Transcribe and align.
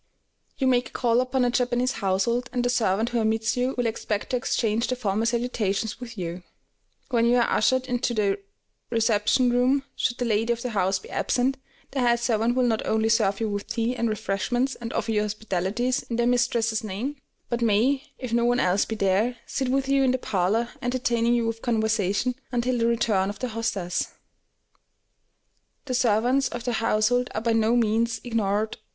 You 0.57 0.65
make 0.65 0.89
a 0.89 0.93
call 0.93 1.21
upon 1.21 1.45
a 1.45 1.51
Japanese 1.51 1.91
household, 1.91 2.49
and 2.51 2.65
the 2.65 2.71
servant 2.71 3.09
who 3.09 3.21
admits 3.21 3.55
you 3.55 3.75
will 3.77 3.85
expect 3.85 4.31
to 4.31 4.35
exchange 4.35 4.87
the 4.87 4.95
formal 4.95 5.27
salutations 5.27 5.99
with 5.99 6.17
you. 6.17 6.41
When 7.11 7.27
you 7.27 7.35
are 7.37 7.47
ushered 7.47 7.85
into 7.85 8.15
the 8.15 8.39
reception 8.89 9.51
room, 9.51 9.83
should 9.95 10.17
the 10.17 10.25
lady 10.25 10.51
of 10.51 10.63
the 10.63 10.71
house 10.71 10.97
be 10.97 11.11
absent, 11.11 11.57
the 11.91 11.99
head 11.99 12.15
servants 12.19 12.55
will 12.57 12.63
not 12.65 12.83
only 12.87 13.09
serve 13.09 13.39
you 13.41 13.49
with 13.49 13.67
tea 13.67 13.95
and 13.95 14.09
refreshments 14.09 14.73
and 14.73 14.91
offer 14.91 15.11
you 15.11 15.21
hospitalities 15.21 16.01
in 16.09 16.15
their 16.15 16.25
mistress's 16.25 16.83
name, 16.83 17.17
but 17.47 17.61
may, 17.61 18.01
if 18.17 18.33
no 18.33 18.43
one 18.43 18.59
else 18.59 18.85
be 18.85 18.95
there, 18.95 19.37
sit 19.45 19.69
with 19.69 19.87
you 19.87 20.01
in 20.01 20.09
the 20.09 20.17
parlor, 20.17 20.69
entertaining 20.81 21.35
you 21.35 21.45
with 21.45 21.61
conversation 21.61 22.33
until 22.51 22.79
the 22.79 22.87
return 22.87 23.29
of 23.29 23.37
the 23.37 23.49
hostess. 23.49 24.07